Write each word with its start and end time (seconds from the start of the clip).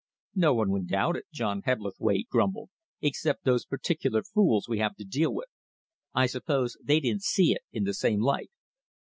"No 0.33 0.55
one 0.55 0.71
would 0.71 0.87
doubt 0.87 1.15
it," 1.15 1.25
John 1.31 1.61
Hebblethwaite 1.63 2.27
grumbled, 2.27 2.71
"except 3.01 3.43
those 3.43 3.65
particular 3.67 4.23
fools 4.23 4.67
we 4.67 4.79
have 4.79 4.95
to 4.95 5.03
deal 5.05 5.31
with. 5.31 5.49
I 6.15 6.25
suppose 6.25 6.75
they 6.81 6.99
didn't 6.99 7.21
see 7.21 7.51
it 7.51 7.61
in 7.71 7.83
the 7.83 7.93
same 7.93 8.19
light." 8.19 8.49